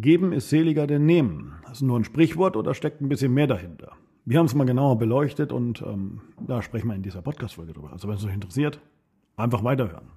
Geben 0.00 0.32
ist 0.32 0.50
seliger 0.50 0.86
denn 0.86 1.04
nehmen. 1.06 1.54
Das 1.62 1.78
ist 1.78 1.82
nur 1.82 1.98
ein 1.98 2.04
Sprichwort 2.04 2.56
oder 2.56 2.74
steckt 2.74 3.00
ein 3.00 3.08
bisschen 3.08 3.34
mehr 3.34 3.46
dahinter? 3.46 3.92
Wir 4.24 4.38
haben 4.38 4.46
es 4.46 4.54
mal 4.54 4.64
genauer 4.64 4.98
beleuchtet 4.98 5.52
und 5.52 5.82
ähm, 5.82 6.20
da 6.46 6.62
sprechen 6.62 6.88
wir 6.88 6.94
in 6.94 7.02
dieser 7.02 7.22
Podcast-Folge 7.22 7.72
drüber. 7.72 7.92
Also 7.92 8.08
wenn 8.08 8.16
es 8.16 8.24
euch 8.24 8.34
interessiert, 8.34 8.80
einfach 9.36 9.64
weiterhören. 9.64 10.08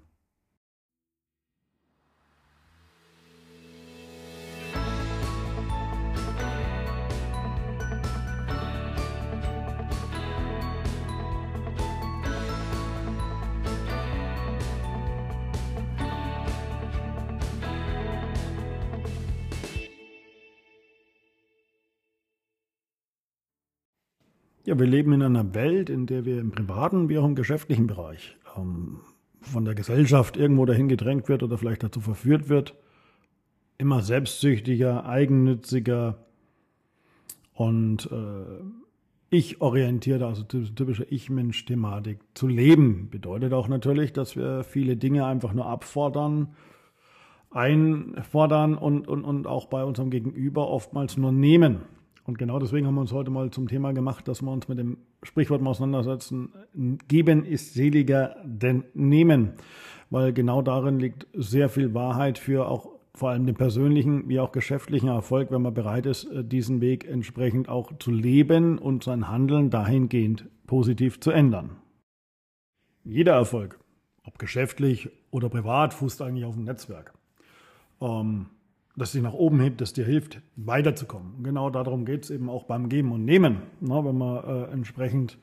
Ja, 24.65 24.79
wir 24.79 24.87
leben 24.87 25.11
in 25.11 25.21
einer 25.21 25.53
Welt, 25.53 25.89
in 25.89 26.05
der 26.05 26.23
wir 26.23 26.39
im 26.39 26.51
privaten 26.51 27.09
wie 27.09 27.17
auch 27.17 27.25
im 27.25 27.35
geschäftlichen 27.35 27.87
Bereich 27.87 28.37
ähm, 28.57 29.01
von 29.41 29.65
der 29.65 29.75
Gesellschaft 29.75 30.37
irgendwo 30.37 30.65
dahin 30.65 30.87
gedrängt 30.87 31.27
wird 31.27 31.43
oder 31.43 31.57
vielleicht 31.57 31.83
dazu 31.83 31.99
verführt 31.99 32.47
wird, 32.47 32.73
immer 33.77 34.01
selbstsüchtiger, 34.01 35.05
eigennütziger 35.05 36.25
und 37.53 38.09
äh, 38.09 38.63
ich-orientierter, 39.29 40.27
also 40.27 40.43
typische 40.43 41.03
Ich-Mensch-Thematik 41.05 42.19
zu 42.33 42.47
leben. 42.47 43.09
Bedeutet 43.09 43.51
auch 43.51 43.67
natürlich, 43.67 44.13
dass 44.13 44.37
wir 44.37 44.63
viele 44.63 44.95
Dinge 44.95 45.25
einfach 45.25 45.53
nur 45.53 45.65
abfordern, 45.65 46.55
einfordern 47.49 48.77
und, 48.77 49.07
und, 49.07 49.25
und 49.25 49.45
auch 49.45 49.65
bei 49.65 49.83
unserem 49.83 50.09
Gegenüber 50.09 50.69
oftmals 50.69 51.17
nur 51.17 51.31
nehmen. 51.31 51.81
Und 52.25 52.37
genau 52.37 52.57
deswegen 52.59 52.87
haben 52.87 52.95
wir 52.95 53.01
uns 53.01 53.11
heute 53.11 53.31
mal 53.31 53.51
zum 53.51 53.67
Thema 53.67 53.91
gemacht, 53.93 54.27
dass 54.27 54.41
wir 54.41 54.51
uns 54.51 54.67
mit 54.67 54.79
dem 54.79 54.97
Sprichwort 55.23 55.61
mal 55.61 55.71
auseinandersetzen. 55.71 56.53
Geben 57.07 57.43
ist 57.43 57.73
seliger 57.73 58.37
denn 58.45 58.85
nehmen. 58.93 59.53
Weil 60.09 60.31
genau 60.31 60.61
darin 60.61 60.99
liegt 60.99 61.27
sehr 61.33 61.69
viel 61.69 61.93
Wahrheit 61.93 62.37
für 62.37 62.67
auch 62.67 62.89
vor 63.15 63.29
allem 63.29 63.45
den 63.45 63.55
persönlichen 63.55 64.27
wie 64.27 64.39
auch 64.39 64.51
geschäftlichen 64.51 65.07
Erfolg, 65.07 65.51
wenn 65.51 65.61
man 65.61 65.73
bereit 65.73 66.05
ist, 66.05 66.25
äh, 66.25 66.43
diesen 66.43 66.81
Weg 66.81 67.05
entsprechend 67.05 67.69
auch 67.69 67.91
zu 67.99 68.11
leben 68.11 68.79
und 68.79 69.03
sein 69.03 69.29
Handeln 69.29 69.69
dahingehend 69.69 70.45
positiv 70.65 71.19
zu 71.19 71.31
ändern. 71.31 71.77
Jeder 73.03 73.33
Erfolg, 73.33 73.79
ob 74.23 74.39
geschäftlich 74.39 75.09
oder 75.29 75.49
privat, 75.49 75.93
fußt 75.93 76.21
eigentlich 76.21 76.45
auf 76.45 76.55
dem 76.55 76.63
Netzwerk. 76.63 77.13
Ähm, 78.01 78.47
das 78.95 79.11
dich 79.11 79.21
nach 79.21 79.33
oben 79.33 79.59
hebt, 79.59 79.81
das 79.81 79.93
dir 79.93 80.05
hilft, 80.05 80.41
weiterzukommen. 80.55 81.43
Genau 81.43 81.69
darum 81.69 82.05
geht 82.05 82.25
es 82.25 82.29
eben 82.29 82.49
auch 82.49 82.65
beim 82.65 82.89
Geben 82.89 83.11
und 83.11 83.25
Nehmen. 83.25 83.63
Na, 83.81 84.05
wenn 84.05 84.17
man 84.17 84.43
äh, 84.43 84.71
entsprechend 84.71 85.37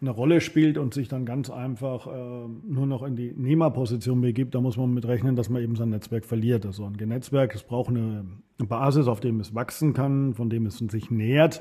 eine 0.00 0.10
Rolle 0.10 0.40
spielt 0.40 0.76
und 0.78 0.94
sich 0.94 1.08
dann 1.08 1.24
ganz 1.24 1.50
einfach 1.50 2.06
äh, 2.06 2.10
nur 2.10 2.86
noch 2.86 3.02
in 3.02 3.16
die 3.16 3.32
Nehmerposition 3.32 4.20
begibt, 4.20 4.54
da 4.54 4.60
muss 4.60 4.76
man 4.76 4.92
mit 4.92 5.06
rechnen, 5.06 5.34
dass 5.34 5.48
man 5.48 5.62
eben 5.62 5.76
sein 5.76 5.90
Netzwerk 5.90 6.24
verliert. 6.24 6.66
Also 6.66 6.84
ein 6.84 6.92
Netzwerk, 6.92 7.54
es 7.54 7.62
braucht 7.62 7.90
eine 7.90 8.24
Basis, 8.58 9.08
auf 9.08 9.20
dem 9.20 9.40
es 9.40 9.54
wachsen 9.54 9.92
kann, 9.94 10.34
von 10.34 10.50
dem 10.50 10.66
es 10.66 10.78
sich 10.78 11.10
nähert. 11.10 11.60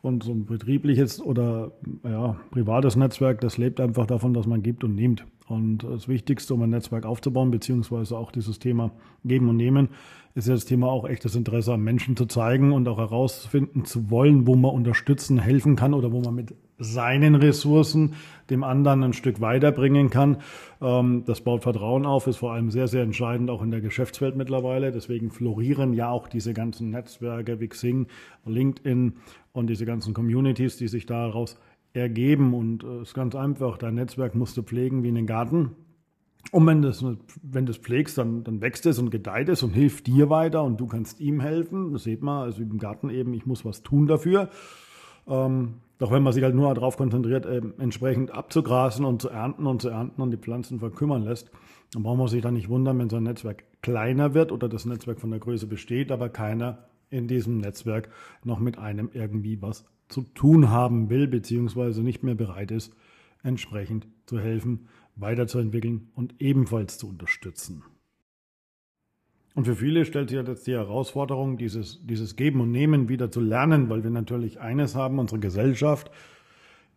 Und 0.00 0.24
so 0.24 0.32
ein 0.32 0.46
betriebliches 0.46 1.20
oder 1.20 1.72
ja, 2.02 2.36
privates 2.50 2.96
Netzwerk, 2.96 3.40
das 3.40 3.56
lebt 3.56 3.80
einfach 3.80 4.06
davon, 4.06 4.34
dass 4.34 4.46
man 4.46 4.62
gibt 4.62 4.82
und 4.82 4.94
nimmt. 4.96 5.24
Und 5.52 5.84
das 5.84 6.08
Wichtigste, 6.08 6.54
um 6.54 6.62
ein 6.62 6.70
Netzwerk 6.70 7.04
aufzubauen, 7.04 7.50
beziehungsweise 7.50 8.16
auch 8.16 8.32
dieses 8.32 8.58
Thema 8.58 8.90
Geben 9.22 9.50
und 9.50 9.58
Nehmen, 9.58 9.90
ist 10.34 10.48
ja 10.48 10.54
das 10.54 10.64
Thema 10.64 10.86
auch 10.86 11.06
echtes 11.06 11.36
Interesse 11.36 11.74
am 11.74 11.84
Menschen 11.84 12.16
zu 12.16 12.24
zeigen 12.24 12.72
und 12.72 12.88
auch 12.88 12.96
herausfinden 12.96 13.84
zu 13.84 14.10
wollen, 14.10 14.46
wo 14.46 14.56
man 14.56 14.70
unterstützen, 14.70 15.38
helfen 15.38 15.76
kann 15.76 15.92
oder 15.92 16.10
wo 16.10 16.22
man 16.22 16.34
mit 16.34 16.54
seinen 16.78 17.34
Ressourcen 17.34 18.14
dem 18.48 18.64
anderen 18.64 19.04
ein 19.04 19.12
Stück 19.12 19.42
weiterbringen 19.42 20.08
kann. 20.08 20.38
Ähm, 20.80 21.24
das 21.26 21.42
baut 21.42 21.62
Vertrauen 21.64 22.06
auf, 22.06 22.26
ist 22.26 22.38
vor 22.38 22.54
allem 22.54 22.70
sehr, 22.70 22.88
sehr 22.88 23.02
entscheidend 23.02 23.50
auch 23.50 23.60
in 23.60 23.70
der 23.70 23.82
Geschäftswelt 23.82 24.36
mittlerweile. 24.36 24.90
Deswegen 24.90 25.30
florieren 25.30 25.92
ja 25.92 26.08
auch 26.08 26.28
diese 26.28 26.54
ganzen 26.54 26.88
Netzwerke 26.88 27.60
wie 27.60 27.68
Xing, 27.68 28.06
LinkedIn 28.46 29.16
und 29.52 29.66
diese 29.68 29.84
ganzen 29.84 30.14
Communities, 30.14 30.78
die 30.78 30.88
sich 30.88 31.04
daraus 31.04 31.58
ergeben. 31.94 32.54
Und 32.54 32.84
es 32.84 32.90
äh, 32.90 33.02
ist 33.02 33.14
ganz 33.14 33.34
einfach, 33.34 33.78
dein 33.78 33.94
Netzwerk 33.94 34.34
musst 34.34 34.56
du 34.56 34.62
pflegen 34.62 35.02
wie 35.02 35.08
einen 35.08 35.26
Garten. 35.26 35.72
Und 36.50 36.66
wenn, 36.66 36.82
wenn 37.42 37.66
du 37.66 37.70
es 37.70 37.78
pflegst, 37.78 38.18
dann, 38.18 38.42
dann 38.42 38.60
wächst 38.60 38.84
es 38.86 38.98
und 38.98 39.10
gedeiht 39.10 39.48
es 39.48 39.62
und 39.62 39.70
hilft 39.70 40.06
dir 40.06 40.28
weiter 40.28 40.64
und 40.64 40.80
du 40.80 40.86
kannst 40.86 41.20
ihm 41.20 41.40
helfen. 41.40 41.92
Das 41.92 42.02
sieht 42.02 42.22
man, 42.22 42.42
also 42.42 42.62
im 42.62 42.78
Garten 42.78 43.10
eben, 43.10 43.32
ich 43.32 43.46
muss 43.46 43.64
was 43.64 43.82
tun 43.82 44.06
dafür. 44.06 44.50
Ähm, 45.28 45.74
doch 45.98 46.10
wenn 46.10 46.24
man 46.24 46.32
sich 46.32 46.42
halt 46.42 46.56
nur 46.56 46.74
darauf 46.74 46.96
konzentriert, 46.96 47.46
entsprechend 47.46 48.32
abzugrasen 48.32 49.04
und 49.04 49.22
zu 49.22 49.28
ernten 49.28 49.66
und 49.66 49.80
zu 49.80 49.88
ernten 49.88 50.20
und 50.20 50.32
die 50.32 50.36
Pflanzen 50.36 50.80
verkümmern 50.80 51.22
lässt, 51.22 51.52
dann 51.92 52.02
braucht 52.02 52.18
man 52.18 52.26
sich 52.26 52.42
dann 52.42 52.54
nicht 52.54 52.68
wundern, 52.68 52.98
wenn 52.98 53.08
sein 53.08 53.22
Netzwerk 53.22 53.62
kleiner 53.82 54.34
wird 54.34 54.50
oder 54.50 54.68
das 54.68 54.84
Netzwerk 54.84 55.20
von 55.20 55.30
der 55.30 55.38
Größe 55.38 55.68
besteht, 55.68 56.10
aber 56.10 56.28
keiner 56.28 56.88
in 57.08 57.28
diesem 57.28 57.58
Netzwerk 57.58 58.08
noch 58.42 58.58
mit 58.58 58.78
einem 58.78 59.10
irgendwie 59.12 59.62
was 59.62 59.84
zu 60.12 60.22
tun 60.22 60.70
haben 60.70 61.10
will, 61.10 61.26
beziehungsweise 61.26 62.02
nicht 62.02 62.22
mehr 62.22 62.34
bereit 62.34 62.70
ist, 62.70 62.94
entsprechend 63.42 64.06
zu 64.26 64.38
helfen, 64.38 64.88
weiterzuentwickeln 65.16 66.10
und 66.14 66.40
ebenfalls 66.40 66.98
zu 66.98 67.08
unterstützen. 67.08 67.82
Und 69.54 69.66
für 69.66 69.76
viele 69.76 70.04
stellt 70.04 70.30
sich 70.30 70.38
jetzt 70.38 70.66
die 70.66 70.72
Herausforderung, 70.72 71.58
dieses, 71.58 72.00
dieses 72.06 72.36
Geben 72.36 72.60
und 72.60 72.70
Nehmen 72.70 73.08
wieder 73.08 73.30
zu 73.30 73.40
lernen, 73.40 73.90
weil 73.90 74.02
wir 74.02 74.10
natürlich 74.10 74.60
eines 74.60 74.94
haben, 74.94 75.18
unsere 75.18 75.40
Gesellschaft 75.40 76.10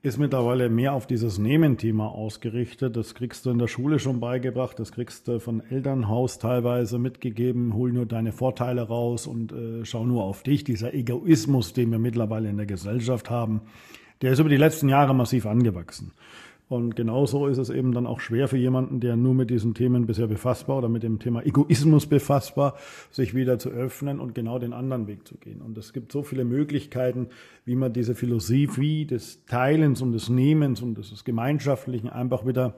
ist 0.06 0.18
mittlerweile 0.18 0.70
mehr 0.70 0.94
auf 0.94 1.08
dieses 1.08 1.40
Nehmen-Thema 1.40 2.08
ausgerichtet. 2.08 2.96
Das 2.96 3.16
kriegst 3.16 3.46
du 3.46 3.50
in 3.50 3.58
der 3.58 3.68
Schule 3.68 4.00
schon 4.00 4.20
beigebracht, 4.20 4.80
das 4.80 4.92
kriegst 4.92 5.28
du 5.28 5.40
von 5.40 5.62
Elternhaus 5.62 6.38
teilweise 6.38 7.00
mitgegeben, 7.00 7.74
hol 7.74 7.92
nur 7.92 8.06
deine 8.06 8.32
Vorteile 8.32 8.84
raus 8.84 9.26
und 9.26 9.52
äh, 9.52 9.84
schau 9.84 10.06
nur 10.06 10.24
auf 10.24 10.44
dich. 10.44 10.64
Dieser 10.64 10.94
Egoismus, 10.94 11.74
den 11.74 11.92
wir 11.92 12.00
mittlerweile 12.00 12.50
in 12.50 12.58
der 12.58 12.66
Gesellschaft 12.66 13.30
haben, 13.30 13.62
der 14.22 14.32
ist 14.32 14.40
über 14.40 14.50
die 14.50 14.58
letzten 14.58 14.90
Jahre 14.90 15.16
massiv 15.16 15.46
angewachsen. 15.46 16.12
Und 16.68 16.96
genauso 16.96 17.46
ist 17.46 17.60
es 17.60 17.70
eben 17.70 17.92
dann 17.92 18.08
auch 18.08 18.20
schwer 18.20 18.48
für 18.48 18.58
jemanden, 18.58 19.00
der 19.00 19.16
nur 19.16 19.36
mit 19.36 19.52
diesen 19.52 19.76
Themen 19.76 20.08
bisher 20.08 20.26
befasst 20.26 20.68
war 20.68 20.80
oder 20.80 20.90
mit 20.90 21.04
dem 21.04 21.20
Thema 21.20 21.46
Egoismus 21.46 22.08
befasst 22.08 22.58
war, 22.58 22.76
sich 23.12 23.36
wieder 23.36 23.60
zu 23.60 23.70
öffnen 23.70 24.20
und 24.20 24.34
genau 24.34 24.58
den 24.58 24.74
anderen 24.74 25.06
Weg 25.06 25.28
zu 25.28 25.38
gehen. 25.38 25.62
Und 25.62 25.78
es 25.78 25.94
gibt 25.94 26.12
so 26.12 26.24
viele 26.24 26.44
Möglichkeiten, 26.44 27.28
wie 27.66 27.76
man 27.76 27.94
diese 27.94 28.16
Philosophie 28.16 29.06
des 29.06 29.46
Teilens 29.46 30.02
und 30.02 30.12
des 30.12 30.30
Nehmens 30.30 30.82
und 30.82 30.98
des 30.98 31.24
Gemeinschaftlichen 31.24 32.10
einfach 32.10 32.48
wieder 32.48 32.76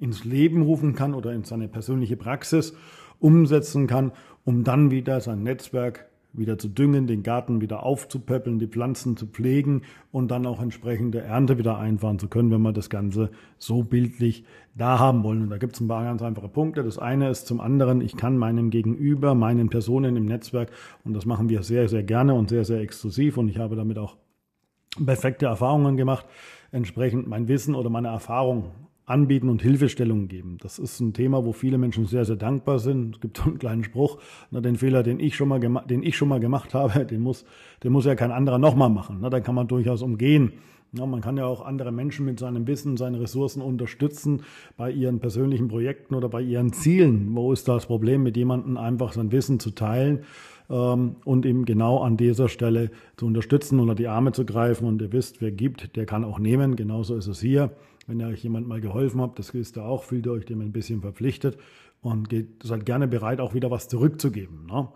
ins 0.00 0.24
Leben 0.24 0.62
rufen 0.62 0.94
kann 0.94 1.14
oder 1.14 1.32
in 1.32 1.44
seine 1.44 1.68
persönliche 1.68 2.16
Praxis 2.16 2.74
umsetzen 3.20 3.86
kann, 3.86 4.12
um 4.44 4.64
dann 4.64 4.90
wieder 4.90 5.20
sein 5.20 5.44
Netzwerk 5.44 6.07
wieder 6.32 6.58
zu 6.58 6.68
düngen, 6.68 7.06
den 7.06 7.22
Garten 7.22 7.60
wieder 7.60 7.82
aufzupöppeln, 7.82 8.58
die 8.58 8.66
Pflanzen 8.66 9.16
zu 9.16 9.26
pflegen 9.26 9.82
und 10.12 10.30
dann 10.30 10.46
auch 10.46 10.60
entsprechende 10.60 11.20
Ernte 11.20 11.58
wieder 11.58 11.78
einfahren 11.78 12.18
zu 12.18 12.28
können, 12.28 12.50
wenn 12.50 12.62
wir 12.62 12.72
das 12.72 12.90
Ganze 12.90 13.30
so 13.58 13.82
bildlich 13.82 14.44
da 14.74 14.98
haben 14.98 15.24
wollen. 15.24 15.42
Und 15.42 15.50
da 15.50 15.58
gibt 15.58 15.74
es 15.74 15.80
ein 15.80 15.88
paar 15.88 16.04
ganz 16.04 16.22
einfache 16.22 16.48
Punkte. 16.48 16.84
Das 16.84 16.98
eine 16.98 17.30
ist 17.30 17.46
zum 17.46 17.60
anderen, 17.60 18.00
ich 18.00 18.16
kann 18.16 18.36
meinem 18.36 18.70
Gegenüber, 18.70 19.34
meinen 19.34 19.70
Personen 19.70 20.16
im 20.16 20.26
Netzwerk, 20.26 20.70
und 21.04 21.14
das 21.14 21.26
machen 21.26 21.48
wir 21.48 21.62
sehr, 21.62 21.88
sehr 21.88 22.02
gerne 22.02 22.34
und 22.34 22.50
sehr, 22.50 22.64
sehr 22.64 22.80
exklusiv 22.80 23.38
und 23.38 23.48
ich 23.48 23.58
habe 23.58 23.76
damit 23.76 23.98
auch 23.98 24.16
perfekte 25.04 25.46
Erfahrungen 25.46 25.96
gemacht, 25.96 26.26
entsprechend 26.70 27.28
mein 27.28 27.48
Wissen 27.48 27.74
oder 27.74 27.90
meine 27.90 28.08
Erfahrung 28.08 28.72
anbieten 29.08 29.48
und 29.48 29.62
Hilfestellungen 29.62 30.28
geben. 30.28 30.58
Das 30.60 30.78
ist 30.78 31.00
ein 31.00 31.12
Thema, 31.12 31.44
wo 31.44 31.52
viele 31.52 31.78
Menschen 31.78 32.06
sehr, 32.06 32.24
sehr 32.24 32.36
dankbar 32.36 32.78
sind. 32.78 33.16
Es 33.16 33.20
gibt 33.20 33.36
so 33.38 33.44
einen 33.44 33.58
kleinen 33.58 33.84
Spruch, 33.84 34.18
na, 34.50 34.60
den 34.60 34.76
Fehler, 34.76 35.02
den 35.02 35.20
ich 35.20 35.36
schon 35.36 35.48
mal, 35.48 35.58
den 35.58 36.02
ich 36.02 36.16
schon 36.16 36.28
mal 36.28 36.40
gemacht 36.40 36.74
habe, 36.74 37.04
den 37.10 37.20
muss, 37.20 37.44
den 37.82 37.92
muss 37.92 38.04
ja 38.04 38.14
kein 38.14 38.32
anderer 38.32 38.58
nochmal 38.58 38.90
machen. 38.90 39.18
Na, 39.20 39.30
dann 39.30 39.42
kann 39.42 39.54
man 39.54 39.68
durchaus 39.68 40.02
umgehen. 40.02 40.52
Ja, 40.92 41.04
man 41.04 41.20
kann 41.20 41.36
ja 41.36 41.44
auch 41.44 41.64
andere 41.64 41.92
Menschen 41.92 42.24
mit 42.24 42.38
seinem 42.38 42.66
Wissen, 42.66 42.96
seinen 42.96 43.16
Ressourcen 43.16 43.60
unterstützen 43.60 44.42
bei 44.78 44.90
ihren 44.90 45.20
persönlichen 45.20 45.68
Projekten 45.68 46.14
oder 46.14 46.30
bei 46.30 46.40
ihren 46.40 46.72
Zielen. 46.72 47.28
Wo 47.34 47.52
ist 47.52 47.68
das 47.68 47.86
Problem, 47.86 48.22
mit 48.22 48.38
jemandem 48.38 48.78
einfach 48.78 49.12
sein 49.12 49.30
Wissen 49.30 49.60
zu 49.60 49.70
teilen 49.72 50.20
ähm, 50.70 51.16
und 51.24 51.44
ihm 51.44 51.66
genau 51.66 51.98
an 51.98 52.16
dieser 52.16 52.48
Stelle 52.48 52.90
zu 53.18 53.26
unterstützen, 53.26 53.80
unter 53.80 53.94
die 53.94 54.08
Arme 54.08 54.32
zu 54.32 54.46
greifen. 54.46 54.86
Und 54.86 55.02
ihr 55.02 55.12
wisst, 55.12 55.42
wer 55.42 55.50
gibt, 55.50 55.94
der 55.96 56.06
kann 56.06 56.24
auch 56.24 56.38
nehmen. 56.38 56.74
Genauso 56.74 57.16
ist 57.16 57.26
es 57.26 57.40
hier. 57.40 57.70
Wenn 58.08 58.20
ihr 58.20 58.26
euch 58.26 58.42
jemand 58.42 58.66
mal 58.66 58.80
geholfen 58.80 59.20
habt, 59.20 59.38
das 59.38 59.52
wisst 59.52 59.76
ihr 59.76 59.84
auch, 59.84 60.02
fühlt 60.02 60.26
ihr 60.26 60.32
euch 60.32 60.46
dem 60.46 60.62
ein 60.62 60.72
bisschen 60.72 61.02
verpflichtet 61.02 61.58
und 62.00 62.30
geht, 62.30 62.62
seid 62.62 62.86
gerne 62.86 63.06
bereit, 63.06 63.38
auch 63.38 63.52
wieder 63.52 63.70
was 63.70 63.86
zurückzugeben. 63.88 64.64
Ne? 64.64 64.88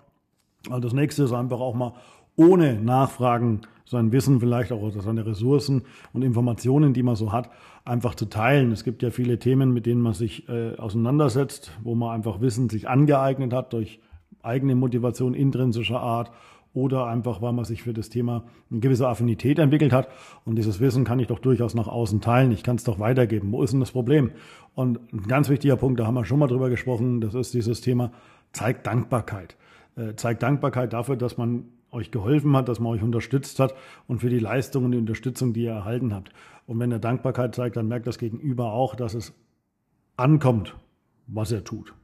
Also 0.69 0.81
das 0.81 0.95
nächste 0.95 1.25
ist 1.25 1.33
einfach 1.33 1.61
auch 1.61 1.75
mal 1.75 1.93
ohne 2.37 2.81
Nachfragen 2.81 3.61
sein 3.85 4.13
Wissen 4.13 4.41
vielleicht 4.41 4.73
auch 4.73 4.81
oder 4.81 5.03
seine 5.03 5.27
Ressourcen 5.27 5.83
und 6.15 6.23
Informationen, 6.23 6.95
die 6.95 7.03
man 7.03 7.15
so 7.15 7.33
hat, 7.33 7.51
einfach 7.85 8.15
zu 8.15 8.27
teilen. 8.27 8.73
Es 8.73 8.83
gibt 8.83 9.03
ja 9.03 9.11
viele 9.11 9.39
Themen, 9.39 9.75
mit 9.75 9.85
denen 9.85 10.01
man 10.01 10.15
sich 10.15 10.49
äh, 10.49 10.77
auseinandersetzt, 10.77 11.73
wo 11.83 11.95
man 11.95 12.15
einfach 12.15 12.41
Wissen 12.41 12.71
sich 12.71 12.89
angeeignet 12.89 13.53
hat 13.53 13.75
durch 13.75 14.01
eigene 14.43 14.75
Motivation 14.75 15.35
intrinsischer 15.35 16.01
Art 16.01 16.31
oder 16.75 17.07
einfach, 17.07 17.43
weil 17.43 17.53
man 17.53 17.65
sich 17.65 17.83
für 17.83 17.93
das 17.93 18.09
Thema 18.09 18.45
eine 18.71 18.81
gewisse 18.81 19.07
Affinität 19.07 19.59
entwickelt 19.59 19.93
hat. 19.93 20.09
Und 20.45 20.57
dieses 20.57 20.81
Wissen 20.81 21.05
kann 21.05 21.19
ich 21.19 21.27
doch 21.27 21.39
durchaus 21.39 21.75
nach 21.75 21.89
außen 21.89 22.21
teilen. 22.21 22.53
Ich 22.53 22.63
kann 22.63 22.77
es 22.77 22.85
doch 22.85 22.99
weitergeben. 22.99 23.53
Wo 23.53 23.63
ist 23.63 23.73
denn 23.73 23.81
das 23.81 23.93
Problem? 23.93 24.33
Und 24.75 25.01
ein 25.13 25.23
ganz 25.29 25.49
wichtiger 25.49 25.77
Punkt, 25.77 26.01
da 26.01 26.07
haben 26.07 26.15
wir 26.15 26.25
schon 26.25 26.39
mal 26.39 26.47
drüber 26.47 26.71
gesprochen, 26.71 27.21
das 27.21 27.35
ist 27.35 27.53
dieses 27.53 27.81
Thema, 27.81 28.13
zeigt 28.53 28.87
Dankbarkeit. 28.87 29.57
Äh, 29.97 30.15
zeigt 30.17 30.43
Dankbarkeit 30.43 30.93
dafür, 30.95 31.17
dass 31.17 31.37
man 31.37 31.65
euch 31.91 32.11
geholfen 32.11 32.57
hat, 32.57 32.69
dass 32.69 32.81
man 32.81 32.93
euch 32.93 33.03
unterstützt 33.03 33.59
hat 33.61 33.75
und 34.09 34.21
für 34.21 34.31
die 34.31 34.39
Leistung 34.39 34.87
und 34.87 34.93
die 34.93 34.99
Unterstützung, 34.99 35.53
die 35.53 35.65
ihr 35.65 35.73
erhalten 35.73 36.15
habt. 36.15 36.33
Und 36.67 36.79
wenn 36.81 36.91
ihr 36.91 36.99
Dankbarkeit 36.99 37.55
zeigt, 37.55 37.77
dann 37.77 37.89
merkt 37.89 38.07
das 38.07 38.19
Gegenüber 38.19 38.73
auch, 38.73 38.95
dass 38.95 39.13
es 39.13 39.35
ankommt, 40.17 40.75
was 41.27 41.53
er 41.53 41.65
tut. 41.65 41.95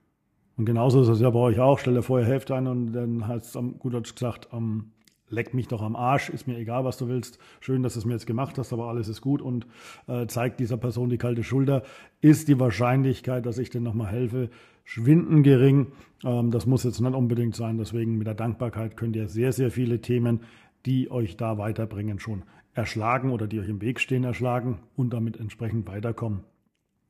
Und 0.58 0.64
genauso 0.64 1.00
ist 1.00 1.08
es 1.08 1.20
ja 1.20 1.30
bei 1.30 1.38
euch 1.38 1.60
auch. 1.60 1.78
Stell 1.78 1.94
dir 1.94 2.02
vor, 2.02 2.18
ihr 2.18 2.26
helft 2.26 2.50
ein 2.50 2.66
und 2.66 2.92
dann 2.92 3.26
heißt 3.26 3.46
es 3.46 3.56
am 3.56 3.78
Deutsch 3.82 4.14
gesagt, 4.14 4.48
ähm, 4.52 4.90
leck 5.30 5.54
mich 5.54 5.68
doch 5.68 5.82
am 5.82 5.94
Arsch, 5.94 6.30
ist 6.30 6.48
mir 6.48 6.58
egal, 6.58 6.84
was 6.84 6.96
du 6.96 7.06
willst. 7.06 7.38
Schön, 7.60 7.84
dass 7.84 7.92
du 7.94 8.00
es 8.00 8.04
mir 8.04 8.14
jetzt 8.14 8.26
gemacht 8.26 8.58
hast, 8.58 8.72
aber 8.72 8.88
alles 8.88 9.08
ist 9.08 9.20
gut 9.20 9.40
und 9.40 9.66
äh, 10.08 10.26
zeigt 10.26 10.58
dieser 10.58 10.76
Person 10.76 11.10
die 11.10 11.18
kalte 11.18 11.44
Schulter. 11.44 11.84
Ist 12.20 12.48
die 12.48 12.58
Wahrscheinlichkeit, 12.58 13.46
dass 13.46 13.58
ich 13.58 13.70
dir 13.70 13.80
nochmal 13.80 14.08
helfe, 14.08 14.50
schwinden 14.82 15.44
gering. 15.44 15.92
Ähm, 16.24 16.50
das 16.50 16.66
muss 16.66 16.82
jetzt 16.82 17.00
nicht 17.00 17.14
unbedingt 17.14 17.54
sein. 17.54 17.78
Deswegen 17.78 18.18
mit 18.18 18.26
der 18.26 18.34
Dankbarkeit 18.34 18.96
könnt 18.96 19.14
ihr 19.14 19.28
sehr, 19.28 19.52
sehr 19.52 19.70
viele 19.70 20.00
Themen, 20.00 20.40
die 20.86 21.08
euch 21.08 21.36
da 21.36 21.58
weiterbringen, 21.58 22.18
schon 22.18 22.42
erschlagen 22.74 23.30
oder 23.30 23.46
die 23.46 23.60
euch 23.60 23.68
im 23.68 23.80
Weg 23.80 24.00
stehen, 24.00 24.24
erschlagen 24.24 24.80
und 24.96 25.12
damit 25.12 25.38
entsprechend 25.38 25.86
weiterkommen. 25.86 26.40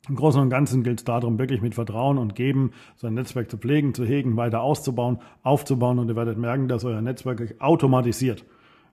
Im 0.09 0.17
Großen 0.17 0.41
und 0.41 0.51
Ganzen 0.51 0.83
gilt 0.83 1.01
es 1.01 1.05
darum, 1.05 1.39
wirklich 1.39 1.61
mit 1.61 1.75
Vertrauen 1.75 2.19
und 2.19 2.35
Geben 2.35 2.73
sein 2.97 3.15
Netzwerk 3.15 3.51
zu 3.51 3.59
pflegen, 3.59 3.95
zu 3.95 4.05
hegen, 4.05 4.37
weiter 4.37 4.63
auszubauen, 4.63 5.19
aufzubauen 5.43 5.99
und 5.99 6.09
ihr 6.09 6.17
werdet 6.17 6.39
merken, 6.39 6.69
dass 6.69 6.85
euer 6.85 7.01
Netzwerk 7.01 7.41
euch 7.41 7.61
automatisiert 7.61 8.45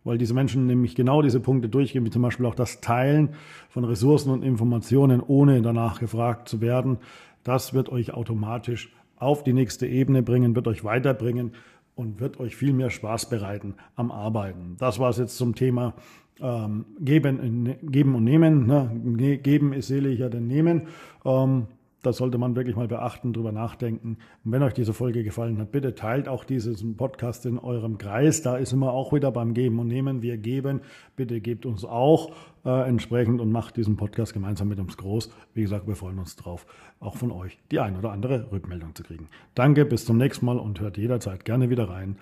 weil 0.05 0.17
diese 0.17 0.33
Menschen 0.33 0.67
nämlich 0.67 0.95
genau 0.95 1.21
diese 1.21 1.41
Punkte 1.41 1.67
durchgehen, 1.67 2.05
wie 2.05 2.11
zum 2.11 2.21
Beispiel 2.21 2.45
auch 2.45 2.55
das 2.55 2.79
Teilen 2.79 3.29
von 3.69 3.83
Ressourcen 3.83 4.29
und 4.29 4.43
Informationen, 4.43 5.19
ohne 5.19 5.61
danach 5.61 5.99
gefragt 5.99 6.47
zu 6.47 6.61
werden. 6.61 6.99
Das 7.43 7.73
wird 7.73 7.89
euch 7.89 8.13
automatisch 8.13 8.93
auf 9.17 9.43
die 9.43 9.53
nächste 9.53 9.87
Ebene 9.87 10.21
bringen, 10.21 10.55
wird 10.55 10.67
euch 10.67 10.83
weiterbringen 10.83 11.53
und 11.95 12.19
wird 12.19 12.39
euch 12.39 12.55
viel 12.55 12.71
mehr 12.73 12.91
Spaß 12.91 13.29
bereiten 13.29 13.75
am 13.95 14.11
Arbeiten. 14.11 14.75
Das 14.77 14.99
war 14.99 15.09
es 15.09 15.17
jetzt 15.17 15.37
zum 15.37 15.55
Thema 15.55 15.95
ähm, 16.41 16.85
geben, 16.99 17.77
geben 17.83 18.15
und 18.15 18.23
nehmen. 18.23 18.65
Ne? 18.67 19.39
Geben 19.41 19.73
ist 19.73 19.87
seliger 19.87 20.29
denn 20.29 20.47
nehmen. 20.47 20.87
Ähm, 21.23 21.67
das 22.05 22.17
sollte 22.17 22.37
man 22.37 22.55
wirklich 22.55 22.75
mal 22.75 22.87
beachten, 22.87 23.33
drüber 23.33 23.51
nachdenken. 23.51 24.17
Und 24.43 24.51
wenn 24.51 24.61
euch 24.61 24.73
diese 24.73 24.93
Folge 24.93 25.23
gefallen 25.23 25.57
hat, 25.57 25.71
bitte 25.71 25.95
teilt 25.95 26.27
auch 26.27 26.43
diesen 26.43 26.97
Podcast 26.97 27.47
in 27.47 27.57
eurem 27.57 27.97
Kreis. 27.97 28.43
Da 28.43 28.57
ist 28.57 28.73
immer 28.73 28.91
auch 28.91 29.11
wieder 29.11 29.31
beim 29.31 29.55
Geben 29.55 29.79
und 29.79 29.87
Nehmen. 29.87 30.21
Wir 30.21 30.37
geben. 30.37 30.81
Bitte 31.15 31.41
gebt 31.41 31.65
uns 31.65 31.83
auch 31.83 32.31
äh, 32.63 32.87
entsprechend 32.87 33.41
und 33.41 33.51
macht 33.51 33.75
diesen 33.75 33.97
Podcast 33.97 34.33
gemeinsam 34.33 34.67
mit 34.67 34.79
uns 34.79 34.97
groß. 34.97 35.31
Wie 35.55 35.63
gesagt, 35.63 35.87
wir 35.87 35.95
freuen 35.95 36.19
uns 36.19 36.35
drauf, 36.35 36.67
auch 36.99 37.15
von 37.15 37.31
euch 37.31 37.57
die 37.71 37.79
ein 37.79 37.97
oder 37.97 38.11
andere 38.11 38.51
Rückmeldung 38.51 38.93
zu 38.93 39.01
kriegen. 39.01 39.27
Danke, 39.55 39.83
bis 39.83 40.05
zum 40.05 40.17
nächsten 40.17 40.45
Mal 40.45 40.59
und 40.59 40.79
hört 40.79 40.97
jederzeit 40.97 41.43
gerne 41.43 41.71
wieder 41.71 41.89
rein. 41.89 42.17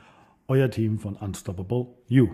Euer 0.48 0.70
Team 0.70 0.98
von 0.98 1.18
Unstoppable 1.18 1.88
You. 2.08 2.30